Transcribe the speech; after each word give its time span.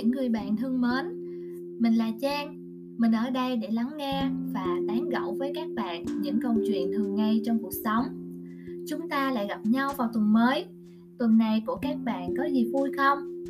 những 0.00 0.10
người 0.10 0.28
bạn 0.28 0.56
thân 0.56 0.80
mến, 0.80 1.06
mình 1.78 1.94
là 1.94 2.12
Trang. 2.20 2.56
Mình 2.98 3.12
ở 3.12 3.30
đây 3.30 3.56
để 3.56 3.68
lắng 3.70 3.90
nghe 3.96 4.28
và 4.52 4.66
tán 4.88 5.08
gẫu 5.08 5.34
với 5.38 5.52
các 5.54 5.68
bạn 5.74 6.04
những 6.22 6.40
câu 6.42 6.54
chuyện 6.68 6.92
thường 6.92 7.14
ngày 7.14 7.42
trong 7.44 7.58
cuộc 7.62 7.72
sống. 7.84 8.04
Chúng 8.88 9.08
ta 9.08 9.30
lại 9.30 9.46
gặp 9.48 9.60
nhau 9.64 9.92
vào 9.96 10.10
tuần 10.12 10.32
mới. 10.32 10.64
Tuần 11.18 11.38
này 11.38 11.62
của 11.66 11.76
các 11.82 11.96
bạn 12.04 12.34
có 12.38 12.44
gì 12.44 12.70
vui 12.72 12.90
không? 12.96 13.44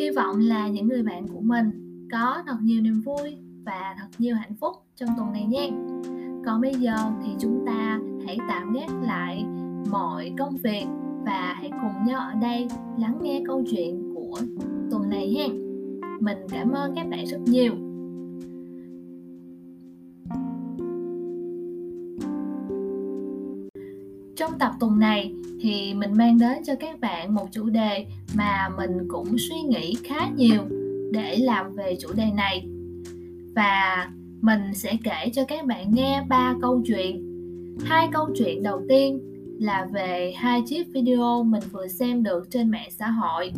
Hy 0.00 0.10
vọng 0.10 0.38
là 0.38 0.68
những 0.68 0.88
người 0.88 1.02
bạn 1.02 1.28
của 1.28 1.40
mình 1.40 1.70
có 2.12 2.42
thật 2.46 2.56
nhiều 2.62 2.80
niềm 2.80 3.00
vui 3.00 3.36
và 3.64 3.94
thật 3.98 4.08
nhiều 4.18 4.36
hạnh 4.36 4.54
phúc 4.60 4.72
trong 4.96 5.08
tuần 5.16 5.32
này 5.32 5.44
nha. 5.44 5.66
Còn 6.46 6.60
bây 6.60 6.74
giờ 6.74 6.96
thì 7.24 7.30
chúng 7.38 7.64
ta 7.66 8.00
hãy 8.26 8.38
tạm 8.48 8.72
gác 8.72 8.90
lại 9.06 9.44
mọi 9.90 10.32
công 10.38 10.56
việc 10.56 10.84
và 11.24 11.54
hãy 11.56 11.70
cùng 11.70 12.06
nhau 12.06 12.20
ở 12.20 12.34
đây 12.40 12.68
lắng 12.98 13.18
nghe 13.22 13.42
câu 13.46 13.64
chuyện 13.70 14.14
của 14.14 14.40
tuần 14.90 15.10
này 15.10 15.34
ha 15.38 15.46
mình 16.20 16.38
cảm 16.50 16.72
ơn 16.72 16.94
các 16.94 17.06
bạn 17.10 17.26
rất 17.26 17.40
nhiều. 17.40 17.72
Trong 24.36 24.58
tập 24.58 24.72
tuần 24.80 24.98
này 24.98 25.34
thì 25.60 25.94
mình 25.94 26.12
mang 26.12 26.38
đến 26.38 26.64
cho 26.66 26.74
các 26.74 27.00
bạn 27.00 27.34
một 27.34 27.46
chủ 27.52 27.68
đề 27.68 28.06
mà 28.34 28.68
mình 28.76 29.08
cũng 29.08 29.38
suy 29.38 29.56
nghĩ 29.56 29.94
khá 30.04 30.28
nhiều 30.36 30.62
để 31.12 31.36
làm 31.36 31.72
về 31.74 31.96
chủ 32.00 32.08
đề 32.16 32.24
này. 32.36 32.66
Và 33.54 34.10
mình 34.40 34.60
sẽ 34.74 34.96
kể 35.04 35.30
cho 35.32 35.44
các 35.44 35.66
bạn 35.66 35.94
nghe 35.94 36.22
ba 36.28 36.54
câu 36.62 36.82
chuyện. 36.86 37.22
Hai 37.84 38.08
câu 38.12 38.28
chuyện 38.38 38.62
đầu 38.62 38.82
tiên 38.88 39.20
là 39.60 39.86
về 39.92 40.32
hai 40.36 40.62
chiếc 40.66 40.86
video 40.92 41.42
mình 41.44 41.62
vừa 41.72 41.86
xem 41.86 42.22
được 42.22 42.50
trên 42.50 42.70
mạng 42.70 42.88
xã 42.90 43.10
hội 43.10 43.52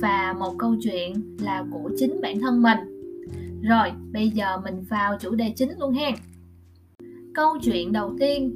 và 0.00 0.34
một 0.38 0.54
câu 0.58 0.74
chuyện 0.82 1.36
là 1.40 1.64
của 1.70 1.90
chính 1.96 2.20
bản 2.22 2.40
thân 2.40 2.62
mình. 2.62 2.78
Rồi, 3.62 3.92
bây 4.12 4.28
giờ 4.28 4.60
mình 4.64 4.84
vào 4.90 5.16
chủ 5.20 5.34
đề 5.34 5.52
chính 5.56 5.70
luôn 5.78 5.94
ha 5.94 6.10
câu 7.34 7.58
chuyện 7.62 7.92
đầu 7.92 8.14
tiên 8.18 8.52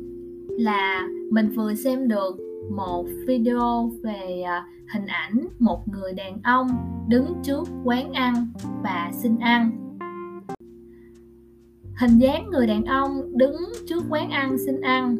là 0.49 1.09
mình 1.31 1.49
vừa 1.49 1.75
xem 1.75 2.09
được 2.09 2.37
một 2.71 3.07
video 3.27 3.91
về 4.03 4.43
à, 4.47 4.67
hình 4.95 5.07
ảnh 5.07 5.49
một 5.59 5.89
người 5.89 6.13
đàn 6.13 6.43
ông 6.43 6.69
đứng 7.09 7.35
trước 7.43 7.69
quán 7.85 8.13
ăn 8.13 8.49
và 8.83 9.11
xin 9.13 9.39
ăn. 9.39 9.71
Hình 12.01 12.19
dáng 12.19 12.51
người 12.51 12.67
đàn 12.67 12.85
ông 12.85 13.39
đứng 13.39 13.57
trước 13.89 14.05
quán 14.09 14.31
ăn 14.31 14.57
xin 14.67 14.81
ăn 14.81 15.17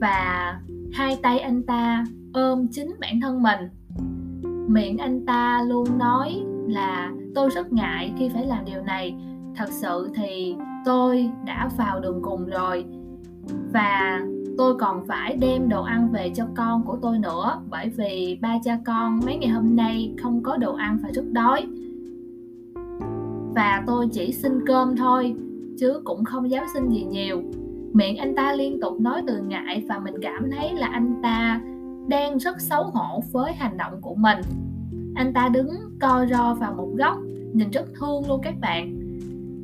và 0.00 0.60
hai 0.92 1.18
tay 1.22 1.38
anh 1.38 1.62
ta 1.62 2.04
ôm 2.32 2.68
chính 2.70 2.94
bản 3.00 3.20
thân 3.20 3.42
mình 3.42 3.60
miệng 4.68 4.98
anh 4.98 5.26
ta 5.26 5.62
luôn 5.66 5.98
nói 5.98 6.42
là 6.68 7.12
tôi 7.34 7.50
rất 7.50 7.72
ngại 7.72 8.12
khi 8.18 8.28
phải 8.28 8.46
làm 8.46 8.64
điều 8.64 8.82
này. 8.82 9.14
Thật 9.56 9.68
sự 9.68 10.10
thì 10.14 10.56
tôi 10.84 11.30
đã 11.46 11.68
vào 11.78 12.00
đường 12.00 12.22
cùng 12.22 12.46
rồi. 12.46 12.84
Và 13.72 14.20
tôi 14.58 14.74
còn 14.78 15.06
phải 15.06 15.36
đem 15.36 15.68
đồ 15.68 15.82
ăn 15.82 16.08
về 16.12 16.30
cho 16.34 16.46
con 16.56 16.84
của 16.84 16.96
tôi 17.02 17.18
nữa, 17.18 17.60
bởi 17.70 17.88
vì 17.88 18.38
ba 18.42 18.58
cha 18.64 18.78
con 18.86 19.20
mấy 19.26 19.36
ngày 19.36 19.50
hôm 19.50 19.76
nay 19.76 20.14
không 20.22 20.42
có 20.42 20.56
đồ 20.56 20.74
ăn 20.74 20.98
và 21.02 21.10
rất 21.14 21.24
đói. 21.32 21.66
Và 23.54 23.82
tôi 23.86 24.08
chỉ 24.12 24.32
xin 24.32 24.66
cơm 24.66 24.96
thôi, 24.96 25.34
chứ 25.78 26.00
cũng 26.04 26.24
không 26.24 26.50
dám 26.50 26.64
xin 26.74 26.88
gì 26.88 27.04
nhiều. 27.04 27.42
Miệng 27.92 28.16
anh 28.16 28.34
ta 28.34 28.52
liên 28.52 28.80
tục 28.80 29.00
nói 29.00 29.22
từ 29.26 29.42
ngại 29.42 29.84
và 29.88 29.98
mình 29.98 30.14
cảm 30.22 30.50
thấy 30.50 30.74
là 30.74 30.86
anh 30.86 31.14
ta 31.22 31.60
đang 32.08 32.38
rất 32.38 32.60
xấu 32.60 32.84
hổ 32.84 33.22
với 33.32 33.52
hành 33.52 33.76
động 33.76 34.00
của 34.00 34.14
mình. 34.14 34.38
Anh 35.14 35.32
ta 35.32 35.48
đứng 35.48 35.70
co 36.00 36.26
ro 36.30 36.54
vào 36.54 36.74
một 36.74 36.88
góc, 36.98 37.18
nhìn 37.52 37.70
rất 37.70 37.86
thương 38.00 38.28
luôn 38.28 38.40
các 38.42 38.54
bạn. 38.60 38.98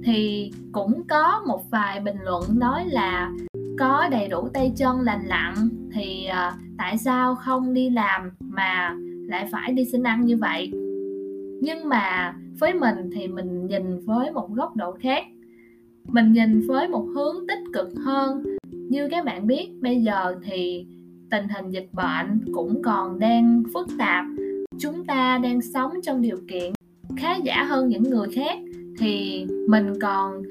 Thì 0.04 0.50
cũng 0.72 1.02
có 1.08 1.42
một 1.46 1.70
vài 1.70 2.00
bình 2.00 2.16
luận 2.22 2.42
nói 2.58 2.84
là 2.86 3.32
có 3.78 4.08
đầy 4.10 4.28
đủ 4.28 4.48
tay 4.48 4.72
chân 4.76 5.00
lành 5.00 5.26
lặn, 5.26 5.54
thì 5.92 6.26
ờ, 6.26 6.52
tại 6.78 6.98
sao 6.98 7.34
không 7.34 7.74
đi 7.74 7.90
làm 7.90 8.30
mà 8.40 8.96
lại 9.28 9.48
phải 9.52 9.72
đi 9.72 9.84
xin 9.84 10.02
ăn 10.02 10.24
như 10.24 10.36
vậy? 10.36 10.70
Nhưng 11.62 11.88
mà 11.88 12.36
với 12.58 12.74
mình 12.74 13.10
thì 13.12 13.28
mình 13.28 13.66
nhìn 13.66 14.00
với 14.00 14.32
một 14.32 14.54
góc 14.54 14.76
độ 14.76 14.92
khác. 14.92 15.24
Mình 16.08 16.32
nhìn 16.32 16.66
với 16.68 16.88
một 16.88 17.06
hướng 17.14 17.46
tích 17.48 17.72
cực 17.72 17.88
hơn. 18.04 18.42
Như 18.72 19.08
các 19.10 19.24
bạn 19.24 19.46
biết, 19.46 19.68
bây 19.80 20.02
giờ 20.02 20.34
thì 20.44 20.86
tình 21.30 21.48
hình 21.48 21.70
dịch 21.70 21.88
bệnh 21.92 22.44
cũng 22.54 22.82
còn 22.82 23.18
đang 23.18 23.62
phức 23.74 23.88
tạp. 23.98 24.24
Chúng 24.78 25.06
ta 25.06 25.38
đang 25.42 25.60
sống 25.60 25.92
trong 26.02 26.22
điều 26.22 26.38
kiện 26.48 26.72
khá 27.16 27.36
giả 27.36 27.64
hơn 27.64 27.88
những 27.88 28.02
người 28.02 28.28
khác, 28.34 28.58
thì 28.98 29.46
mình 29.68 29.92
còn 30.00 30.42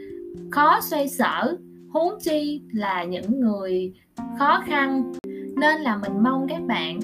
khó 0.51 0.79
xoay 0.81 1.09
sở, 1.09 1.57
huống 1.89 2.13
chi 2.19 2.61
là 2.73 3.03
những 3.03 3.39
người 3.39 3.93
khó 4.39 4.63
khăn. 4.65 5.13
Nên 5.57 5.81
là 5.81 5.97
mình 5.97 6.23
mong 6.23 6.47
các 6.49 6.61
bạn 6.67 6.99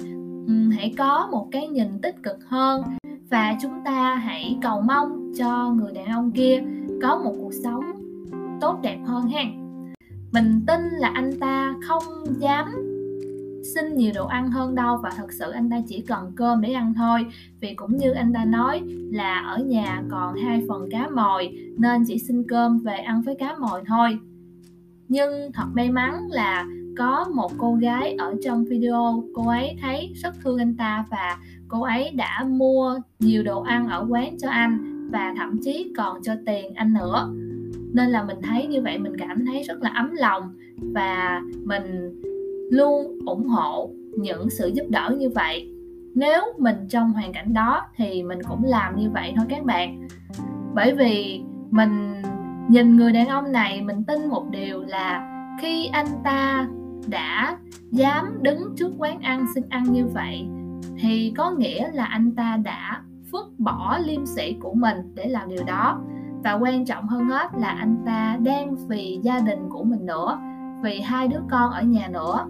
ừ, 0.46 0.70
hãy 0.76 0.94
có 0.98 1.28
một 1.32 1.48
cái 1.52 1.68
nhìn 1.68 1.88
tích 2.02 2.22
cực 2.22 2.36
hơn 2.48 2.82
và 3.30 3.56
chúng 3.62 3.84
ta 3.84 4.14
hãy 4.14 4.58
cầu 4.62 4.80
mong 4.80 5.32
cho 5.38 5.70
người 5.70 5.92
đàn 5.92 6.06
ông 6.06 6.32
kia 6.32 6.62
có 7.02 7.20
một 7.24 7.34
cuộc 7.40 7.52
sống 7.64 7.84
tốt 8.60 8.78
đẹp 8.82 8.98
hơn 9.04 9.28
ha. 9.28 9.42
Mình 10.32 10.60
tin 10.66 10.80
là 10.98 11.08
anh 11.14 11.30
ta 11.40 11.74
không 11.88 12.02
dám 12.38 12.93
xin 13.74 13.94
nhiều 13.94 14.12
đồ 14.14 14.26
ăn 14.26 14.50
hơn 14.50 14.74
đâu 14.74 14.96
và 15.02 15.10
thật 15.16 15.32
sự 15.32 15.50
anh 15.50 15.70
ta 15.70 15.80
chỉ 15.88 16.00
cần 16.00 16.32
cơm 16.36 16.60
để 16.60 16.72
ăn 16.72 16.94
thôi. 16.96 17.26
Vì 17.60 17.74
cũng 17.74 17.96
như 17.96 18.12
anh 18.12 18.32
ta 18.32 18.44
nói 18.44 18.82
là 19.12 19.38
ở 19.38 19.58
nhà 19.58 20.02
còn 20.10 20.36
hai 20.36 20.62
phần 20.68 20.88
cá 20.90 21.08
mòi 21.08 21.52
nên 21.78 22.04
chỉ 22.06 22.18
xin 22.18 22.44
cơm 22.48 22.78
về 22.78 22.96
ăn 22.96 23.22
với 23.22 23.34
cá 23.38 23.56
mòi 23.58 23.82
thôi. 23.86 24.18
Nhưng 25.08 25.52
thật 25.52 25.66
may 25.74 25.90
mắn 25.90 26.28
là 26.30 26.66
có 26.98 27.24
một 27.34 27.52
cô 27.58 27.74
gái 27.74 28.12
ở 28.12 28.34
trong 28.44 28.64
video, 28.64 29.24
cô 29.34 29.48
ấy 29.48 29.76
thấy 29.82 30.12
rất 30.14 30.34
thương 30.42 30.58
anh 30.58 30.76
ta 30.76 31.04
và 31.10 31.38
cô 31.68 31.82
ấy 31.82 32.10
đã 32.10 32.44
mua 32.48 33.00
nhiều 33.18 33.42
đồ 33.42 33.62
ăn 33.62 33.88
ở 33.88 34.06
quán 34.08 34.38
cho 34.38 34.50
anh 34.50 35.08
và 35.10 35.34
thậm 35.36 35.58
chí 35.62 35.92
còn 35.96 36.22
cho 36.22 36.34
tiền 36.46 36.74
anh 36.74 36.92
nữa. 36.92 37.32
Nên 37.92 38.10
là 38.10 38.24
mình 38.24 38.36
thấy 38.42 38.66
như 38.66 38.82
vậy, 38.82 38.98
mình 38.98 39.12
cảm 39.18 39.46
thấy 39.46 39.62
rất 39.62 39.82
là 39.82 39.90
ấm 39.90 40.10
lòng 40.14 40.56
và 40.94 41.42
mình 41.64 42.14
luôn 42.70 43.18
ủng 43.26 43.46
hộ 43.46 43.90
những 44.18 44.50
sự 44.50 44.68
giúp 44.74 44.84
đỡ 44.90 45.14
như 45.18 45.30
vậy. 45.34 45.70
Nếu 46.14 46.42
mình 46.58 46.76
trong 46.88 47.12
hoàn 47.12 47.32
cảnh 47.32 47.52
đó 47.52 47.82
thì 47.96 48.22
mình 48.22 48.38
cũng 48.48 48.64
làm 48.64 48.96
như 48.96 49.10
vậy 49.10 49.32
thôi 49.36 49.46
các 49.48 49.64
bạn. 49.64 50.08
Bởi 50.74 50.94
vì 50.94 51.42
mình 51.70 52.22
nhìn 52.68 52.96
người 52.96 53.12
đàn 53.12 53.28
ông 53.28 53.52
này, 53.52 53.82
mình 53.82 54.04
tin 54.04 54.26
một 54.26 54.50
điều 54.50 54.82
là 54.82 55.30
khi 55.60 55.86
anh 55.86 56.06
ta 56.24 56.68
đã 57.06 57.58
dám 57.90 58.38
đứng 58.42 58.74
trước 58.76 58.92
quán 58.98 59.20
ăn 59.20 59.46
xin 59.54 59.64
ăn 59.68 59.84
như 59.92 60.06
vậy, 60.06 60.46
thì 61.00 61.32
có 61.36 61.50
nghĩa 61.50 61.90
là 61.92 62.04
anh 62.04 62.30
ta 62.36 62.56
đã 62.56 63.02
phước 63.32 63.58
bỏ 63.58 63.98
liêm 64.04 64.26
sĩ 64.26 64.56
của 64.60 64.74
mình 64.74 64.96
để 65.14 65.28
làm 65.28 65.48
điều 65.48 65.64
đó. 65.64 66.00
Và 66.44 66.52
quan 66.52 66.84
trọng 66.84 67.08
hơn 67.08 67.24
hết 67.24 67.50
là 67.58 67.68
anh 67.68 67.96
ta 68.06 68.38
đang 68.42 68.76
vì 68.88 69.18
gia 69.22 69.38
đình 69.38 69.58
của 69.70 69.84
mình 69.84 70.06
nữa 70.06 70.38
vì 70.84 71.00
hai 71.00 71.28
đứa 71.28 71.40
con 71.50 71.70
ở 71.70 71.82
nhà 71.82 72.08
nữa. 72.12 72.46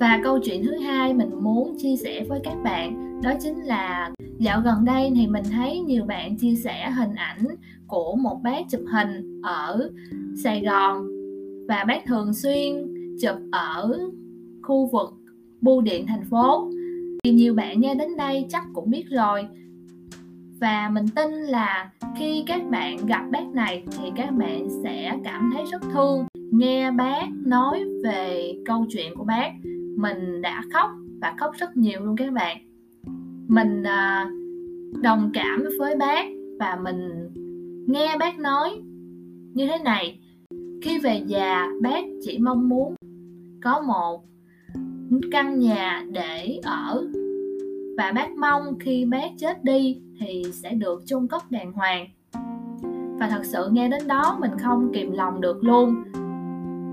Và 0.00 0.20
câu 0.24 0.38
chuyện 0.44 0.64
thứ 0.64 0.78
hai 0.78 1.14
mình 1.14 1.30
muốn 1.42 1.76
chia 1.78 1.96
sẻ 1.96 2.24
với 2.28 2.40
các 2.44 2.56
bạn, 2.64 3.20
đó 3.22 3.32
chính 3.40 3.64
là 3.64 4.10
dạo 4.38 4.60
gần 4.60 4.84
đây 4.84 5.12
thì 5.14 5.26
mình 5.26 5.44
thấy 5.52 5.80
nhiều 5.80 6.04
bạn 6.04 6.36
chia 6.36 6.54
sẻ 6.54 6.90
hình 6.90 7.14
ảnh 7.14 7.46
của 7.86 8.16
một 8.16 8.40
bác 8.42 8.60
chụp 8.70 8.80
hình 8.92 9.40
ở 9.42 9.90
Sài 10.44 10.60
Gòn. 10.60 11.06
Và 11.68 11.84
bác 11.88 12.06
thường 12.06 12.34
xuyên 12.34 12.74
chụp 13.20 13.36
ở 13.52 13.98
khu 14.62 14.86
vực 14.92 15.14
bưu 15.60 15.80
điện 15.80 16.06
thành 16.08 16.24
phố. 16.30 16.70
Thì 17.24 17.32
nhiều 17.32 17.54
bạn 17.54 17.80
nghe 17.80 17.94
đến 17.94 18.16
đây 18.16 18.46
chắc 18.48 18.64
cũng 18.74 18.90
biết 18.90 19.04
rồi 19.10 19.48
và 20.60 20.90
mình 20.92 21.06
tin 21.14 21.32
là 21.32 21.90
khi 22.16 22.44
các 22.46 22.62
bạn 22.70 23.06
gặp 23.06 23.22
bác 23.32 23.46
này 23.54 23.84
thì 23.90 24.10
các 24.16 24.30
bạn 24.30 24.68
sẽ 24.82 25.18
cảm 25.24 25.50
thấy 25.54 25.64
rất 25.72 25.82
thương 25.92 26.26
nghe 26.34 26.90
bác 26.90 27.26
nói 27.46 27.84
về 28.04 28.52
câu 28.64 28.86
chuyện 28.88 29.14
của 29.16 29.24
bác 29.24 29.52
mình 29.96 30.42
đã 30.42 30.62
khóc 30.72 30.90
và 31.20 31.34
khóc 31.38 31.54
rất 31.58 31.76
nhiều 31.76 32.00
luôn 32.00 32.16
các 32.16 32.32
bạn. 32.32 32.56
Mình 33.48 33.82
à, 33.82 34.30
đồng 35.02 35.30
cảm 35.34 35.64
với 35.78 35.96
bác 35.96 36.26
và 36.60 36.78
mình 36.82 37.28
nghe 37.88 38.16
bác 38.18 38.38
nói 38.38 38.70
như 39.54 39.66
thế 39.66 39.78
này. 39.84 40.20
Khi 40.82 40.98
về 40.98 41.22
già 41.26 41.66
bác 41.82 42.04
chỉ 42.22 42.38
mong 42.38 42.68
muốn 42.68 42.94
có 43.62 43.80
một 43.80 44.24
căn 45.32 45.58
nhà 45.58 46.04
để 46.12 46.60
ở 46.62 47.06
và 47.96 48.12
bác 48.14 48.30
mong 48.30 48.78
khi 48.80 49.04
bác 49.04 49.30
chết 49.38 49.64
đi 49.64 50.00
thì 50.20 50.44
sẽ 50.52 50.70
được 50.70 51.02
chôn 51.06 51.26
cất 51.26 51.50
đàng 51.50 51.72
hoàng. 51.72 52.06
Và 53.18 53.28
thật 53.28 53.44
sự 53.44 53.68
nghe 53.72 53.88
đến 53.88 54.06
đó 54.06 54.36
mình 54.40 54.50
không 54.62 54.92
kìm 54.92 55.12
lòng 55.12 55.40
được 55.40 55.64
luôn. 55.64 55.94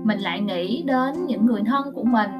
Mình 0.04 0.18
lại 0.18 0.40
nghĩ 0.40 0.82
đến 0.82 1.26
những 1.26 1.46
người 1.46 1.62
thân 1.66 1.92
của 1.94 2.04
mình. 2.04 2.30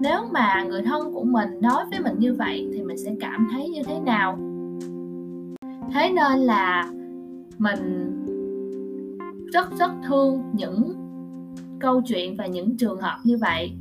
Nếu 0.00 0.20
mà 0.32 0.64
người 0.68 0.82
thân 0.82 1.12
của 1.14 1.24
mình 1.24 1.48
nói 1.60 1.84
với 1.90 2.00
mình 2.00 2.18
như 2.18 2.34
vậy 2.34 2.68
thì 2.72 2.82
mình 2.82 2.98
sẽ 2.98 3.14
cảm 3.20 3.48
thấy 3.52 3.68
như 3.68 3.82
thế 3.82 3.98
nào? 4.00 4.38
Thế 5.92 6.10
nên 6.10 6.38
là 6.38 6.90
mình 7.58 8.10
rất 9.52 9.78
rất 9.78 9.90
thương 10.06 10.42
những 10.52 10.92
câu 11.80 12.02
chuyện 12.06 12.36
và 12.36 12.46
những 12.46 12.76
trường 12.76 13.00
hợp 13.00 13.18
như 13.24 13.36
vậy. 13.36 13.72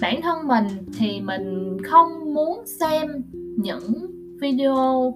Bản 0.00 0.20
thân 0.22 0.48
mình 0.48 0.64
thì 0.98 1.20
mình 1.20 1.76
không 1.84 2.34
muốn 2.34 2.66
xem 2.66 3.22
những 3.62 4.06
video 4.40 5.14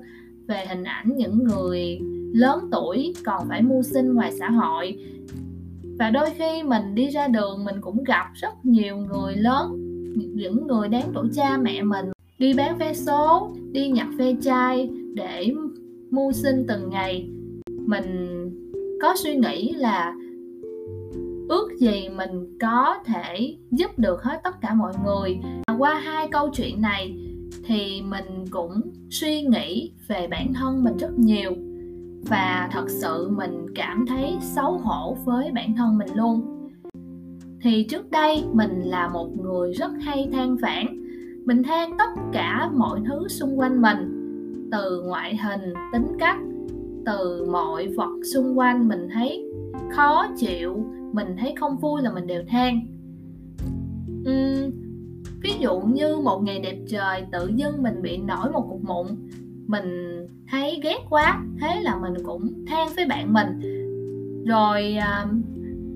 về 0.48 0.66
hình 0.68 0.84
ảnh 0.84 1.16
những 1.16 1.44
người 1.44 1.98
lớn 2.34 2.68
tuổi 2.72 3.14
còn 3.24 3.48
phải 3.48 3.62
mưu 3.62 3.82
sinh 3.82 4.14
ngoài 4.14 4.32
xã 4.38 4.50
hội. 4.50 4.98
Và 5.98 6.10
đôi 6.10 6.30
khi 6.30 6.62
mình 6.62 6.94
đi 6.94 7.08
ra 7.08 7.28
đường, 7.28 7.64
mình 7.64 7.76
cũng 7.80 8.04
gặp 8.04 8.26
rất 8.34 8.64
nhiều 8.64 8.96
người 8.96 9.36
lớn, 9.36 9.72
những 10.34 10.66
người 10.66 10.88
đáng 10.88 11.10
tuổi 11.14 11.28
cha 11.34 11.56
mẹ 11.56 11.82
mình. 11.82 12.06
Đi 12.38 12.52
bán 12.54 12.78
vé 12.78 12.94
số, 12.94 13.50
đi 13.72 13.88
nhặt 13.88 14.08
ve 14.16 14.34
chai 14.42 14.90
để 15.14 15.52
mưu 16.10 16.32
sinh 16.32 16.64
từng 16.68 16.90
ngày. 16.90 17.28
Mình 17.86 18.04
có 19.02 19.14
suy 19.16 19.36
nghĩ 19.36 19.72
là 19.72 20.14
ước 21.48 21.68
gì 21.78 22.08
mình 22.08 22.58
có 22.60 22.98
thể 23.04 23.56
giúp 23.70 23.98
được 23.98 24.22
hết 24.22 24.40
tất 24.44 24.60
cả 24.60 24.74
mọi 24.74 24.92
người. 25.04 25.38
Qua 25.78 25.94
hai 25.94 26.28
câu 26.28 26.50
chuyện 26.52 26.80
này 26.80 27.16
thì 27.64 28.02
mình 28.02 28.44
cũng 28.50 28.80
suy 29.10 29.42
nghĩ 29.42 29.92
về 30.08 30.28
bản 30.30 30.52
thân 30.54 30.84
mình 30.84 30.96
rất 30.96 31.18
nhiều. 31.18 31.52
Và 32.28 32.68
thật 32.72 32.84
sự 32.88 33.30
mình 33.36 33.66
cảm 33.74 34.06
thấy 34.06 34.36
xấu 34.40 34.78
hổ 34.78 35.16
với 35.24 35.52
bản 35.52 35.74
thân 35.76 35.98
mình 35.98 36.08
luôn. 36.14 36.68
Thì 37.60 37.84
trước 37.84 38.10
đây 38.10 38.44
mình 38.52 38.82
là 38.84 39.08
một 39.08 39.28
người 39.42 39.72
rất 39.72 39.92
hay 40.00 40.28
than 40.32 40.56
vãn. 40.56 40.86
Mình 41.44 41.62
than 41.62 41.98
tất 41.98 42.10
cả 42.32 42.70
mọi 42.74 43.00
thứ 43.08 43.28
xung 43.28 43.58
quanh 43.58 43.82
mình. 43.82 44.20
Từ 44.72 45.02
ngoại 45.02 45.36
hình 45.36 45.74
tính 45.92 46.06
cách 46.18 46.38
từ 47.06 47.46
mọi 47.52 47.88
vật 47.88 48.20
xung 48.34 48.58
quanh 48.58 48.88
mình 48.88 49.08
thấy 49.12 49.44
khó 49.90 50.26
chịu 50.36 50.84
mình 51.14 51.36
thấy 51.38 51.54
không 51.56 51.76
vui 51.76 52.02
là 52.02 52.12
mình 52.12 52.26
đều 52.26 52.42
than. 52.48 52.80
Uhm, 54.20 54.83
ví 55.44 55.52
dụ 55.60 55.80
như 55.80 56.16
một 56.16 56.42
ngày 56.42 56.58
đẹp 56.58 56.76
trời 56.88 57.24
tự 57.32 57.50
dưng 57.54 57.82
mình 57.82 58.02
bị 58.02 58.16
nổi 58.16 58.50
một 58.52 58.66
cục 58.70 58.80
mụn 58.84 59.06
mình 59.66 60.14
thấy 60.48 60.80
ghét 60.82 60.98
quá 61.10 61.42
thế 61.60 61.80
là 61.80 61.96
mình 61.96 62.14
cũng 62.24 62.64
than 62.66 62.88
với 62.96 63.06
bạn 63.06 63.32
mình. 63.32 63.48
Rồi 64.46 64.94
à, 64.94 65.26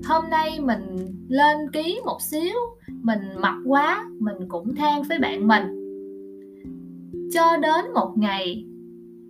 hôm 0.05 0.29
nay 0.29 0.59
mình 0.59 0.95
lên 1.27 1.57
ký 1.73 1.99
một 2.05 2.21
xíu 2.21 2.55
mình 2.87 3.19
mập 3.41 3.53
quá 3.65 4.05
mình 4.19 4.37
cũng 4.47 4.75
than 4.75 5.03
với 5.03 5.19
bạn 5.19 5.47
mình. 5.47 5.63
Cho 7.33 7.57
đến 7.57 7.93
một 7.93 8.13
ngày 8.15 8.65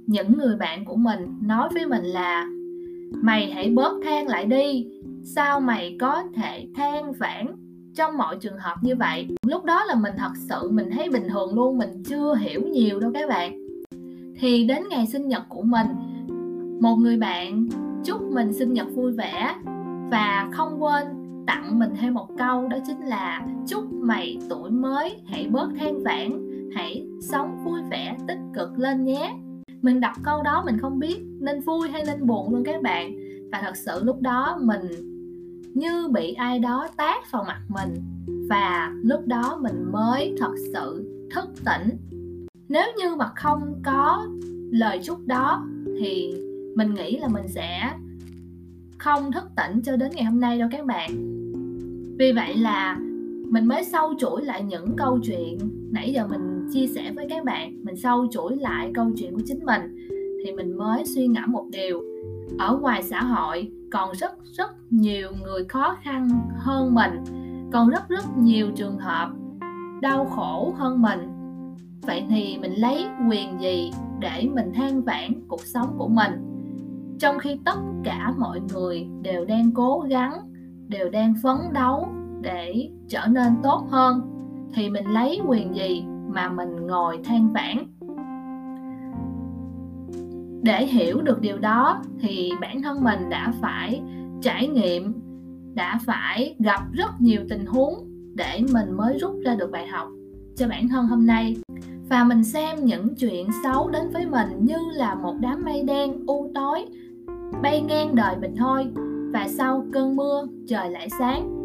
những 0.06 0.38
người 0.38 0.56
bạn 0.56 0.86
của 0.86 0.96
mình 0.96 1.20
nói 1.42 1.70
với 1.74 1.86
mình 1.86 2.04
là 2.04 2.48
mày 3.22 3.52
hãy 3.52 3.70
bớt 3.70 3.94
than 4.04 4.28
lại 4.28 4.46
đi 4.46 4.88
sao 5.24 5.60
mày 5.60 5.98
có 6.00 6.24
thể 6.36 6.68
than 6.76 7.14
vãn 7.14 7.56
trong 7.96 8.18
mọi 8.18 8.38
trường 8.42 8.58
hợp 8.58 8.76
như 8.82 8.96
vậy, 8.96 9.28
lúc 9.48 9.66
đó 9.66 9.86
là 9.86 9.96
mình 9.96 10.14
thật 10.18 10.32
sự 10.36 10.70
mình 10.72 10.90
thấy 10.92 11.10
bình 11.10 11.28
thường 11.30 11.56
luôn, 11.56 11.78
mình 11.78 12.04
chưa 12.04 12.36
hiểu 12.36 12.62
nhiều 12.62 13.00
đâu 13.00 13.12
các 13.14 13.30
bạn. 13.30 13.58
Thì 14.40 14.68
đến 14.68 14.84
ngày 14.90 15.08
sinh 15.08 15.28
nhật 15.28 15.44
của 15.50 15.62
mình, 15.62 15.88
một 16.82 16.96
người 16.96 17.18
bạn 17.18 17.68
chúc 18.06 18.22
mình 18.22 18.54
sinh 18.54 18.74
nhật 18.74 18.88
vui 18.96 19.12
vẻ 19.12 19.56
và 20.12 20.50
không 20.54 20.84
quên 20.84 21.08
tặng 21.48 21.80
mình 21.80 21.90
thêm 22.00 22.14
một 22.14 22.28
câu, 22.38 22.68
đó 22.68 22.78
chính 22.88 23.00
là 23.00 23.48
chúc 23.68 23.94
mày 23.94 24.38
tuổi 24.50 24.70
mới, 24.70 25.22
hãy 25.26 25.48
bớt 25.48 25.70
than 25.80 26.04
vãn, 26.04 26.50
hãy 26.76 27.08
sống 27.22 27.64
vui 27.66 27.82
vẻ, 27.92 28.18
tích 28.28 28.40
cực 28.54 28.80
lên 28.80 29.04
nhé. 29.06 29.34
Mình 29.82 30.00
đọc 30.00 30.14
câu 30.24 30.44
đó 30.44 30.64
mình 30.66 30.78
không 30.78 31.00
biết 31.00 31.18
nên 31.40 31.62
vui 31.62 31.90
hay 31.90 32.04
nên 32.08 32.26
buồn 32.26 32.54
luôn 32.54 32.64
các 32.64 32.82
bạn. 32.82 33.12
Và 33.52 33.62
thật 33.62 33.78
sự 33.78 34.04
lúc 34.04 34.22
đó 34.22 34.60
mình 34.62 34.82
như 35.80 36.08
bị 36.14 36.34
ai 36.34 36.60
đó 36.60 36.88
tát 36.98 37.32
vào 37.32 37.44
mặt 37.44 37.62
mình 37.68 37.94
và 38.50 38.94
lúc 39.04 39.28
đó 39.28 39.60
mình 39.62 39.92
mới 39.92 40.36
thật 40.40 40.54
sự 40.74 41.10
thức 41.36 41.50
tỉnh. 41.66 41.98
Nếu 42.70 42.88
như 42.98 43.16
mà 43.16 43.32
không 43.36 43.82
có 43.86 44.28
lời 44.72 45.00
chúc 45.04 45.28
đó 45.28 45.68
thì 46.00 46.34
mình 46.76 46.94
nghĩ 46.94 47.18
là 47.18 47.28
mình 47.28 47.48
sẽ 47.48 47.92
không 48.98 49.32
thức 49.32 49.44
tỉnh 49.56 49.82
cho 49.82 49.96
đến 49.96 50.12
ngày 50.16 50.26
hôm 50.26 50.40
nay 50.40 50.60
đâu 50.60 50.70
các 50.72 50.86
bạn. 50.86 51.10
Vì 52.20 52.32
vậy 52.32 52.58
là 52.58 53.00
mình 53.50 53.66
mới 53.66 53.84
sâu 53.84 54.14
chuỗi 54.20 54.46
lại 54.46 54.64
những 54.64 54.96
câu 54.98 55.20
chuyện 55.24 55.58
nãy 55.92 56.14
giờ 56.14 56.28
mình 56.28 56.70
chia 56.74 56.88
sẻ 56.88 57.12
với 57.16 57.28
các 57.30 57.46
bạn. 57.46 57.84
Mình 57.84 57.96
sâu 57.96 58.28
chuỗi 58.32 58.58
lại 58.58 58.92
câu 58.94 59.12
chuyện 59.18 59.34
của 59.34 59.42
chính 59.46 59.66
mình 59.66 59.82
thì 60.46 60.52
mình 60.52 60.78
mới 60.78 61.06
suy 61.06 61.28
ngẫm 61.28 61.52
một 61.52 61.66
điều. 61.72 62.04
Ở 62.60 62.78
ngoài 62.82 63.04
xã 63.04 63.24
hội 63.24 63.72
còn 63.92 64.12
rất 64.16 64.32
rất 64.58 64.72
nhiều 64.90 65.32
người 65.44 65.66
khó 65.66 65.98
khăn 66.02 66.30
hơn 66.56 66.96
mình. 66.96 67.24
Còn 67.74 67.90
rất 67.90 68.10
rất 68.10 68.38
nhiều 68.38 68.72
trường 68.76 68.98
hợp 68.98 69.30
đau 70.02 70.26
khổ 70.26 70.74
hơn 70.78 71.02
mình. 71.02 71.20
Vậy 72.02 72.26
thì 72.30 72.58
mình 72.62 72.74
lấy 72.74 73.06
quyền 73.30 73.62
gì 73.62 73.92
để 74.20 74.50
mình 74.54 74.74
than 74.74 75.02
vãn 75.02 75.48
cuộc 75.48 75.66
sống 75.66 75.96
của 75.98 76.08
mình? 76.08 76.32
Trong 77.20 77.40
khi 77.40 77.60
tất 77.66 77.78
cả 78.04 78.34
mọi 78.38 78.62
người 78.74 79.08
đều 79.22 79.46
đang 79.46 79.72
cố 79.72 80.06
gắng, 80.10 80.34
đều 80.88 81.10
đang 81.10 81.34
phấn 81.44 81.58
đấu 81.74 82.08
để 82.42 82.90
trở 83.08 83.28
nên 83.28 83.54
tốt 83.64 83.88
hơn, 83.90 84.22
thì 84.74 84.90
mình 84.90 85.06
lấy 85.06 85.42
quyền 85.48 85.76
gì 85.76 86.04
mà 86.28 86.50
mình 86.50 86.88
ngồi 86.88 87.20
than 87.24 87.54
vãn? 87.54 87.78
Để 90.64 90.86
hiểu 90.86 91.22
được 91.22 91.42
điều 91.42 91.58
đó 91.58 92.02
thì 92.20 92.52
bản 92.62 92.82
thân 92.82 93.04
mình 93.04 93.30
đã 93.30 93.54
phải 93.62 94.02
trải 94.42 94.68
nghiệm, 94.68 95.14
đã 95.74 96.00
phải 96.06 96.56
gặp 96.60 96.82
rất 96.92 97.22
nhiều 97.22 97.42
tình 97.50 97.66
huống 97.66 97.94
để 98.36 98.62
mình 98.74 98.98
mới 98.98 99.18
rút 99.18 99.36
ra 99.46 99.56
được 99.56 99.72
bài 99.72 99.88
học 99.88 100.08
cho 100.56 100.68
bản 100.68 100.90
thân 100.90 101.06
hôm 101.06 101.26
nay. 101.26 101.58
Và 102.10 102.24
mình 102.24 102.44
xem 102.44 102.86
những 102.86 103.16
chuyện 103.16 103.48
xấu 103.64 103.90
đến 103.90 104.10
với 104.14 104.26
mình 104.26 104.48
như 104.60 104.78
là 104.94 105.16
một 105.16 105.36
đám 105.40 105.66
mây 105.66 105.84
đen 105.84 106.26
u 106.28 106.52
tối, 106.56 106.86
bay 107.62 107.82
ngang 107.82 108.16
đời 108.16 108.36
mình 108.42 108.56
thôi 108.58 108.88
và 109.34 109.48
sau 109.48 109.86
cơn 109.94 110.16
mưa 110.16 110.46
trời 110.68 110.90
lại 110.90 111.10
sáng. 111.20 111.56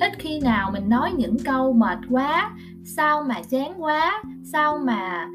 Ít 0.00 0.12
khi 0.18 0.40
nào 0.40 0.70
mình 0.72 0.88
nói 0.88 1.12
những 1.16 1.36
câu 1.44 1.72
mệt 1.72 1.98
quá, 2.10 2.52
sao 2.84 3.24
mà 3.28 3.34
chán 3.50 3.82
quá, 3.82 4.22
sao 4.52 4.78
mà 4.78 5.28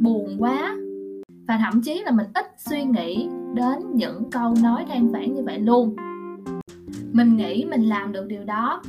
buồn 0.00 0.36
quá 0.38 0.76
và 1.48 1.58
thậm 1.58 1.82
chí 1.82 2.02
là 2.04 2.10
mình 2.10 2.26
ít 2.34 2.46
suy 2.58 2.84
nghĩ 2.84 3.28
đến 3.54 3.78
những 3.94 4.30
câu 4.30 4.54
nói 4.62 4.84
than 4.88 5.12
vãn 5.12 5.34
như 5.34 5.42
vậy 5.42 5.58
luôn. 5.58 5.96
Mình 7.12 7.36
nghĩ 7.36 7.64
mình 7.64 7.82
làm 7.82 8.12
được 8.12 8.26
điều 8.28 8.44
đó 8.44 8.82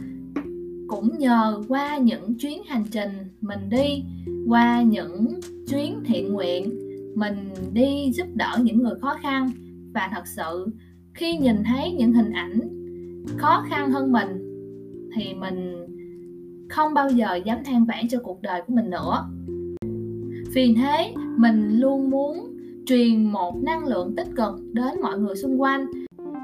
cũng 0.87 1.17
nhờ 1.17 1.61
qua 1.67 1.97
những 1.97 2.37
chuyến 2.39 2.63
hành 2.67 2.83
trình 2.91 3.11
mình 3.41 3.69
đi, 3.69 4.03
qua 4.47 4.81
những 4.81 5.39
chuyến 5.69 5.99
thiện 6.05 6.33
nguyện, 6.33 6.69
mình 7.15 7.53
đi 7.73 8.11
giúp 8.13 8.27
đỡ 8.33 8.57
những 8.61 8.83
người 8.83 8.95
khó 9.01 9.15
khăn. 9.21 9.51
Và 9.93 10.09
thật 10.13 10.27
sự, 10.27 10.67
khi 11.13 11.37
nhìn 11.37 11.63
thấy 11.63 11.91
những 11.91 12.13
hình 12.13 12.31
ảnh 12.31 12.59
khó 13.37 13.65
khăn 13.69 13.91
hơn 13.91 14.11
mình, 14.11 14.27
thì 15.15 15.33
mình 15.33 15.85
không 16.69 16.93
bao 16.93 17.09
giờ 17.09 17.35
dám 17.35 17.63
than 17.63 17.85
vãn 17.85 18.07
cho 18.07 18.19
cuộc 18.23 18.41
đời 18.41 18.61
của 18.67 18.73
mình 18.73 18.89
nữa 18.89 19.29
vì 20.53 20.75
thế. 20.75 21.13
Mình 21.37 21.79
luôn 21.79 22.09
muốn 22.09 22.57
truyền 22.85 23.31
một 23.31 23.63
năng 23.63 23.85
lượng 23.85 24.15
tích 24.15 24.27
cực 24.35 24.59
đến 24.73 25.01
mọi 25.01 25.19
người 25.19 25.35
xung 25.35 25.61
quanh. 25.61 25.85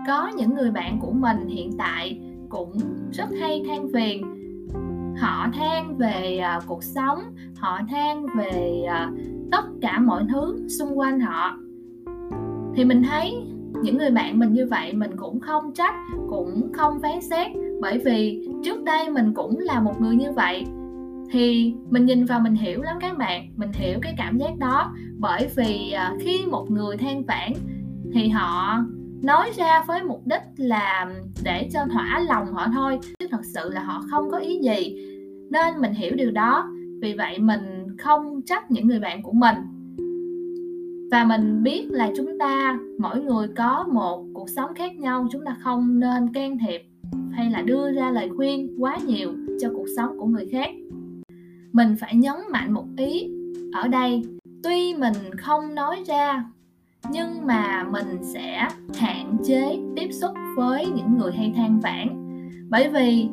Có 0.07 0.31
những 0.37 0.55
người 0.55 0.71
bạn 0.71 0.99
của 1.01 1.11
mình 1.11 1.47
hiện 1.47 1.71
tại 1.77 2.19
cũng 2.49 2.77
rất 3.11 3.29
hay 3.39 3.63
than 3.67 3.87
phiền. 3.93 4.21
Họ 5.17 5.47
than 5.53 5.97
về 5.97 6.41
uh, 6.57 6.63
cuộc 6.67 6.83
sống 6.83 7.19
họ 7.57 7.79
than 7.89 8.25
về 8.37 8.85
uh, 8.85 9.19
tất 9.51 9.65
cả 9.81 9.99
mọi 9.99 10.23
thứ 10.33 10.67
xung 10.67 10.99
quanh 10.99 11.19
họ. 11.19 11.57
Thì 12.75 12.85
mình 12.85 13.03
thấy 13.03 13.35
những 13.83 13.97
người 13.97 14.11
bạn 14.11 14.39
mình 14.39 14.53
như 14.53 14.65
vậy 14.65 14.93
mình 14.93 15.11
cũng 15.17 15.39
không 15.39 15.73
trách 15.73 15.95
cũng 16.29 16.73
không 16.73 16.99
phán 17.01 17.21
xét. 17.21 17.47
Bởi 17.81 18.01
vì 18.05 18.49
trước 18.63 18.83
đây 18.83 19.09
mình 19.09 19.33
cũng 19.33 19.59
là 19.59 19.79
một 19.79 20.01
người 20.01 20.15
như 20.15 20.31
vậy 20.31 20.65
thì 21.31 21.73
mình 21.89 22.05
nhìn 22.05 22.25
vào 22.25 22.39
mình 22.39 22.55
hiểu 22.55 22.81
lắm 22.81 22.97
các 23.01 23.17
bạn, 23.17 23.49
mình 23.55 23.71
hiểu 23.73 23.99
cái 24.01 24.13
cảm 24.17 24.37
giác 24.37 24.57
đó. 24.59 24.93
Bởi 25.17 25.47
vì 25.55 25.91
à, 25.91 26.13
khi 26.19 26.45
một 26.45 26.71
người 26.71 26.97
than 26.97 27.23
vãn 27.23 27.53
thì 28.13 28.29
họ 28.29 28.79
nói 29.23 29.51
ra 29.55 29.83
với 29.87 30.03
mục 30.03 30.21
đích 30.25 30.41
là 30.57 31.07
để 31.43 31.69
cho 31.73 31.85
thỏa 31.93 32.19
lòng 32.19 32.53
họ 32.53 32.67
thôi, 32.73 32.99
chứ 33.19 33.27
thật 33.31 33.41
sự 33.53 33.69
là 33.69 33.83
họ 33.83 34.03
không 34.11 34.31
có 34.31 34.37
ý 34.37 34.59
gì. 34.59 34.95
Nên 35.51 35.81
mình 35.81 35.93
hiểu 35.93 36.15
điều 36.15 36.31
đó, 36.31 36.69
vì 37.01 37.13
vậy 37.13 37.39
mình 37.39 37.97
không 37.97 38.41
trách 38.45 38.71
những 38.71 38.87
người 38.87 38.99
bạn 38.99 39.23
của 39.23 39.31
mình. 39.31 39.55
Và 41.11 41.23
mình 41.23 41.63
biết 41.63 41.87
là 41.89 42.11
chúng 42.17 42.39
ta, 42.39 42.79
mỗi 42.99 43.21
người 43.21 43.47
có 43.47 43.85
một 43.91 44.25
cuộc 44.33 44.49
sống 44.49 44.73
khác 44.75 44.95
nhau, 44.95 45.27
chúng 45.31 45.45
ta 45.45 45.57
không 45.59 45.99
nên 45.99 46.33
can 46.33 46.57
thiệp 46.57 46.81
hay 47.31 47.49
là 47.49 47.61
đưa 47.61 47.91
ra 47.91 48.11
lời 48.11 48.29
khuyên 48.35 48.75
quá 48.79 48.97
nhiều 49.05 49.33
cho 49.59 49.69
cuộc 49.75 49.87
sống 49.97 50.19
của 50.19 50.25
người 50.25 50.45
khác 50.51 50.69
mình 51.75 51.95
phải 51.99 52.15
nhấn 52.15 52.35
mạnh 52.51 52.73
một 52.73 52.85
ý 52.97 53.29
ở 53.73 53.87
đây. 53.87 54.23
Tuy 54.63 54.93
mình 54.93 55.13
không 55.37 55.75
nói 55.75 56.03
ra, 56.07 56.43
nhưng 57.11 57.45
mà 57.45 57.83
mình 57.83 58.17
sẽ 58.21 58.67
hạn 58.97 59.37
chế 59.45 59.79
tiếp 59.95 60.07
xúc 60.11 60.31
với 60.57 60.85
những 60.85 61.17
người 61.17 61.31
hay 61.33 61.53
than 61.55 61.79
vãn. 61.79 62.07
Bởi 62.69 62.89
vì 62.89 63.27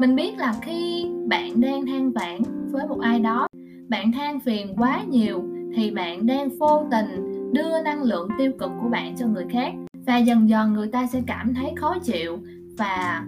mình 0.00 0.16
biết 0.16 0.38
là 0.38 0.54
khi 0.62 1.06
bạn 1.28 1.60
đang 1.60 1.86
than 1.86 2.12
vãn 2.12 2.38
với 2.70 2.88
một 2.88 2.98
ai 3.00 3.20
đó, 3.20 3.48
bạn 3.88 4.12
than 4.12 4.40
phiền 4.40 4.74
quá 4.76 5.02
nhiều 5.08 5.44
thì 5.76 5.90
bạn 5.90 6.26
đang 6.26 6.48
vô 6.58 6.86
tình 6.90 7.42
đưa 7.52 7.82
năng 7.82 8.02
lượng 8.02 8.28
tiêu 8.38 8.52
cực 8.58 8.70
của 8.82 8.88
bạn 8.88 9.14
cho 9.16 9.26
người 9.26 9.46
khác. 9.50 9.72
Và 10.06 10.18
dần 10.18 10.48
dần 10.48 10.72
người 10.72 10.88
ta 10.88 11.06
sẽ 11.06 11.22
cảm 11.26 11.54
thấy 11.54 11.72
khó 11.76 11.98
chịu 11.98 12.38
và 12.78 13.24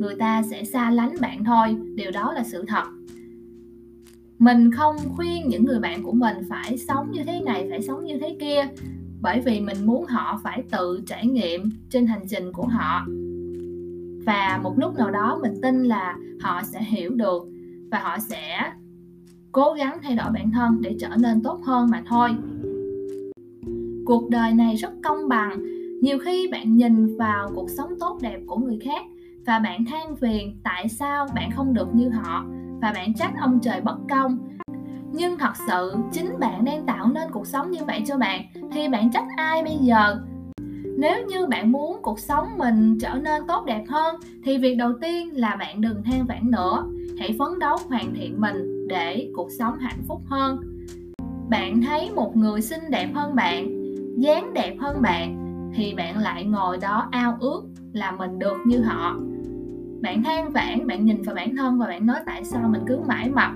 người 0.00 0.14
ta 0.14 0.42
sẽ 0.42 0.64
xa 0.64 0.90
lánh 0.90 1.14
bạn 1.20 1.44
thôi. 1.44 1.76
Điều 1.94 2.10
đó 2.10 2.32
là 2.32 2.44
sự 2.44 2.64
thật 2.68 2.84
mình 4.38 4.70
không 4.72 4.96
khuyên 5.16 5.48
những 5.48 5.64
người 5.64 5.80
bạn 5.80 6.02
của 6.02 6.12
mình 6.12 6.36
phải 6.48 6.78
sống 6.78 7.10
như 7.10 7.24
thế 7.24 7.40
này, 7.40 7.66
phải 7.70 7.82
sống 7.82 8.04
như 8.04 8.18
thế 8.18 8.36
kia, 8.40 8.68
bởi 9.20 9.40
vì 9.40 9.60
mình 9.60 9.86
muốn 9.86 10.04
họ 10.04 10.40
phải 10.42 10.62
tự 10.70 11.00
trải 11.06 11.26
nghiệm 11.26 11.70
trên 11.90 12.06
hành 12.06 12.24
trình 12.28 12.52
của 12.52 12.66
họ. 12.66 13.06
Và 14.26 14.60
một 14.62 14.78
lúc 14.78 14.96
nào 14.96 15.10
đó 15.10 15.38
mình 15.42 15.54
tin 15.62 15.84
là 15.84 16.16
họ 16.40 16.62
sẽ 16.62 16.82
hiểu 16.82 17.14
được 17.14 17.42
và 17.90 17.98
họ 17.98 18.18
sẽ 18.18 18.72
cố 19.52 19.72
gắng 19.72 19.98
thay 20.02 20.16
đổi 20.16 20.26
bản 20.34 20.50
thân 20.50 20.80
để 20.80 20.96
trở 21.00 21.08
nên 21.18 21.42
tốt 21.42 21.60
hơn 21.64 21.90
mà 21.90 22.02
thôi. 22.06 22.30
Cuộc 24.06 24.30
đời 24.30 24.52
này 24.52 24.76
rất 24.76 24.92
công 25.04 25.28
bằng. 25.28 25.62
Nhiều 26.02 26.18
khi 26.18 26.48
bạn 26.52 26.76
nhìn 26.76 27.16
vào 27.16 27.50
cuộc 27.54 27.70
sống 27.70 27.90
tốt 28.00 28.18
đẹp 28.22 28.40
của 28.46 28.56
người 28.56 28.78
khác 28.84 29.02
và 29.46 29.58
bạn 29.58 29.84
than 29.84 30.16
phiền 30.16 30.60
tại 30.64 30.88
sao 30.88 31.26
bạn 31.34 31.50
không 31.50 31.74
được 31.74 31.94
như 31.94 32.08
họ 32.08 32.44
và 32.82 32.92
bạn 32.92 33.14
trách 33.14 33.32
ông 33.40 33.58
trời 33.62 33.80
bất 33.80 33.96
công. 34.10 34.38
Nhưng 35.12 35.38
thật 35.38 35.52
sự, 35.68 35.96
chính 36.12 36.38
bạn 36.38 36.64
đang 36.64 36.86
tạo 36.86 37.08
nên 37.12 37.30
cuộc 37.32 37.46
sống 37.46 37.70
như 37.70 37.84
vậy 37.84 38.02
cho 38.06 38.16
bạn, 38.18 38.42
thì 38.72 38.88
bạn 38.88 39.10
trách 39.10 39.26
ai 39.36 39.62
bây 39.62 39.76
giờ? 39.76 40.16
Nếu 40.98 41.26
như 41.26 41.46
bạn 41.46 41.72
muốn 41.72 42.00
cuộc 42.02 42.18
sống 42.18 42.58
mình 42.58 42.98
trở 43.00 43.14
nên 43.14 43.46
tốt 43.46 43.64
đẹp 43.66 43.84
hơn, 43.88 44.16
thì 44.44 44.58
việc 44.58 44.74
đầu 44.74 44.92
tiên 45.00 45.40
là 45.40 45.56
bạn 45.56 45.80
đừng 45.80 46.02
than 46.02 46.26
vãn 46.26 46.50
nữa. 46.50 46.86
Hãy 47.18 47.36
phấn 47.38 47.58
đấu 47.58 47.76
hoàn 47.88 48.14
thiện 48.14 48.40
mình 48.40 48.88
để 48.88 49.30
cuộc 49.34 49.48
sống 49.58 49.78
hạnh 49.78 50.02
phúc 50.08 50.22
hơn. 50.26 50.58
Bạn 51.48 51.82
thấy 51.82 52.10
một 52.10 52.36
người 52.36 52.62
xinh 52.62 52.90
đẹp 52.90 53.08
hơn 53.14 53.34
bạn, 53.34 53.68
dáng 54.18 54.54
đẹp 54.54 54.76
hơn 54.80 55.02
bạn, 55.02 55.36
thì 55.74 55.94
bạn 55.94 56.18
lại 56.18 56.44
ngồi 56.44 56.78
đó 56.78 57.08
ao 57.10 57.36
ước 57.40 57.62
là 57.92 58.10
mình 58.10 58.38
được 58.38 58.56
như 58.66 58.82
họ 58.82 59.16
bạn 60.06 60.22
than 60.22 60.52
vãn, 60.52 60.86
bạn 60.86 61.04
nhìn 61.04 61.22
vào 61.22 61.34
bản 61.34 61.56
thân 61.56 61.78
và 61.78 61.86
bạn 61.86 62.06
nói 62.06 62.16
tại 62.26 62.44
sao 62.44 62.68
mình 62.68 62.82
cứ 62.86 62.98
mãi 63.08 63.30
mập. 63.30 63.50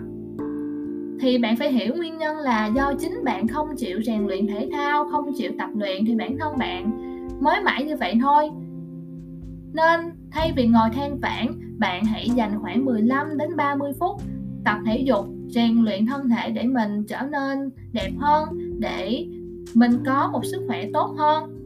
Thì 1.21 1.39
bạn 1.39 1.57
phải 1.57 1.73
hiểu 1.73 1.95
nguyên 1.97 2.19
nhân 2.19 2.37
là 2.37 2.67
do 2.67 2.93
chính 2.99 3.25
bạn 3.25 3.49
không 3.49 3.77
chịu 3.77 4.03
rèn 4.03 4.27
luyện 4.27 4.47
thể 4.47 4.69
thao, 4.73 5.09
không 5.11 5.33
chịu 5.37 5.53
tập 5.59 5.71
luyện 5.75 6.05
thì 6.07 6.15
bản 6.15 6.39
thân 6.39 6.59
bạn 6.59 6.91
mới 7.41 7.63
mãi 7.63 7.85
như 7.85 7.97
vậy 7.97 8.15
thôi. 8.23 8.51
Nên 9.73 10.01
thay 10.31 10.53
vì 10.57 10.67
ngồi 10.67 10.91
than 10.91 11.19
vãn, 11.21 11.47
bạn 11.79 12.05
hãy 12.05 12.29
dành 12.35 12.59
khoảng 12.63 12.85
15 12.85 13.39
đến 13.39 13.57
30 13.57 13.93
phút 14.01 14.23
tập 14.65 14.79
thể 14.87 14.99
dục, 14.99 15.27
rèn 15.49 15.85
luyện 15.85 16.07
thân 16.07 16.29
thể 16.29 16.51
để 16.51 16.63
mình 16.63 17.05
trở 17.09 17.23
nên 17.23 17.71
đẹp 17.93 18.11
hơn, 18.19 18.49
để 18.79 19.27
mình 19.75 19.93
có 20.07 20.31
một 20.33 20.45
sức 20.45 20.65
khỏe 20.67 20.85
tốt 20.93 21.15
hơn. 21.19 21.57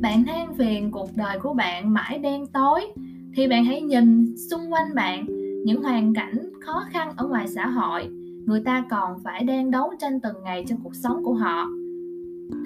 Bạn 0.00 0.24
than 0.24 0.54
phiền 0.54 0.90
cuộc 0.90 1.10
đời 1.16 1.38
của 1.38 1.54
bạn 1.54 1.92
mãi 1.92 2.18
đen 2.18 2.46
tối 2.46 2.80
thì 3.36 3.48
bạn 3.48 3.64
hãy 3.64 3.82
nhìn 3.82 4.36
xung 4.36 4.72
quanh 4.72 4.94
bạn 4.94 5.26
những 5.64 5.82
hoàn 5.82 6.14
cảnh 6.14 6.50
khó 6.60 6.84
khăn 6.90 7.12
ở 7.16 7.28
ngoài 7.28 7.48
xã 7.48 7.66
hội. 7.66 8.08
Người 8.46 8.60
ta 8.64 8.84
còn 8.90 9.18
phải 9.24 9.44
đang 9.44 9.70
đấu 9.70 9.92
tranh 9.98 10.20
từng 10.20 10.36
ngày 10.44 10.64
trong 10.68 10.78
cuộc 10.82 10.94
sống 10.94 11.24
của 11.24 11.34
họ. 11.34 11.68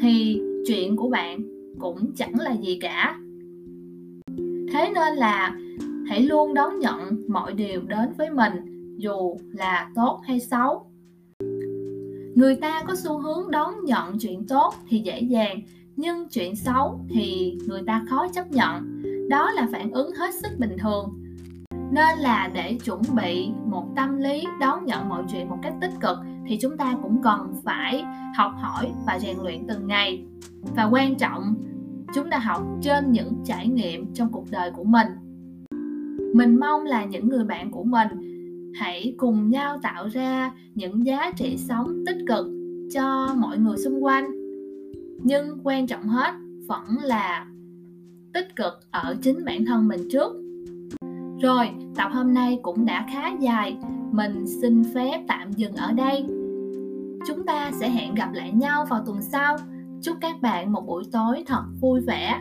Thì 0.00 0.40
chuyện 0.66 0.96
của 0.96 1.08
bạn 1.08 1.38
cũng 1.78 2.12
chẳng 2.16 2.40
là 2.40 2.52
gì 2.52 2.78
cả. 2.80 3.18
Thế 4.72 4.92
nên 4.94 5.14
là 5.14 5.56
hãy 6.06 6.22
luôn 6.22 6.54
đón 6.54 6.78
nhận 6.78 7.24
mọi 7.28 7.52
điều 7.52 7.80
đến 7.80 8.12
với 8.18 8.30
mình, 8.30 8.52
dù 8.98 9.36
là 9.52 9.90
tốt 9.94 10.20
hay 10.24 10.40
xấu. 10.40 10.86
Người 12.34 12.56
ta 12.56 12.82
có 12.86 12.94
xu 13.04 13.18
hướng 13.18 13.50
đón 13.50 13.74
nhận 13.84 14.18
chuyện 14.18 14.46
tốt 14.48 14.74
thì 14.88 14.98
dễ 14.98 15.20
dàng, 15.20 15.60
nhưng 15.96 16.28
chuyện 16.28 16.56
xấu 16.56 17.00
thì 17.10 17.58
người 17.66 17.82
ta 17.86 18.04
khó 18.08 18.28
chấp 18.34 18.50
nhận 18.50 18.97
đó 19.28 19.50
là 19.50 19.68
phản 19.72 19.90
ứng 19.90 20.14
hết 20.14 20.34
sức 20.34 20.58
bình 20.58 20.76
thường. 20.78 21.14
Nên 21.92 22.18
là 22.18 22.50
để 22.54 22.78
chuẩn 22.84 23.00
bị 23.16 23.50
một 23.66 23.86
tâm 23.96 24.16
lý 24.16 24.44
đón 24.60 24.84
nhận 24.86 25.08
mọi 25.08 25.22
chuyện 25.32 25.48
một 25.48 25.58
cách 25.62 25.74
tích 25.80 25.92
cực 26.00 26.18
thì 26.46 26.58
chúng 26.60 26.76
ta 26.76 26.94
cũng 27.02 27.22
cần 27.22 27.52
phải 27.64 28.04
học 28.36 28.52
hỏi 28.56 28.90
và 29.06 29.18
rèn 29.18 29.36
luyện 29.42 29.66
từng 29.68 29.86
ngày. 29.86 30.26
Và 30.76 30.84
quan 30.84 31.14
trọng, 31.14 31.54
chúng 32.14 32.30
ta 32.30 32.38
học 32.38 32.62
trên 32.82 33.12
những 33.12 33.32
trải 33.44 33.68
nghiệm 33.68 34.14
trong 34.14 34.28
cuộc 34.32 34.44
đời 34.50 34.70
của 34.76 34.84
mình. 34.84 35.06
Mình 36.34 36.60
mong 36.60 36.84
là 36.84 37.04
những 37.04 37.28
người 37.28 37.44
bạn 37.44 37.70
của 37.70 37.84
mình 37.84 38.08
hãy 38.74 39.14
cùng 39.16 39.50
nhau 39.50 39.78
tạo 39.82 40.08
ra 40.08 40.52
những 40.74 41.06
giá 41.06 41.30
trị 41.36 41.56
sống 41.56 42.02
tích 42.06 42.18
cực 42.26 42.46
cho 42.94 43.34
mọi 43.36 43.58
người 43.58 43.76
xung 43.76 44.04
quanh. 44.04 44.30
Nhưng 45.22 45.58
quan 45.64 45.86
trọng 45.86 46.02
hết 46.02 46.34
vẫn 46.68 46.84
là 47.02 47.46
tích 48.32 48.56
cực 48.56 48.72
ở 48.90 49.16
chính 49.22 49.44
bản 49.44 49.64
thân 49.66 49.88
mình 49.88 50.00
trước. 50.10 50.32
Rồi, 51.42 51.68
tập 51.96 52.10
hôm 52.12 52.34
nay 52.34 52.58
cũng 52.62 52.86
đã 52.86 53.06
khá 53.12 53.30
dài. 53.40 53.76
Mình 54.12 54.44
xin 54.60 54.82
phép 54.94 55.24
tạm 55.28 55.52
dừng 55.52 55.74
ở 55.74 55.92
đây. 55.92 56.24
Chúng 57.26 57.46
ta 57.46 57.70
sẽ 57.80 57.90
hẹn 57.90 58.14
gặp 58.14 58.32
lại 58.32 58.52
nhau 58.52 58.86
vào 58.90 59.02
tuần 59.06 59.22
sau. 59.22 59.56
Chúc 60.02 60.16
các 60.20 60.40
bạn 60.40 60.72
một 60.72 60.86
buổi 60.86 61.04
tối 61.12 61.44
thật 61.46 61.62
vui 61.80 62.00
vẻ. 62.00 62.40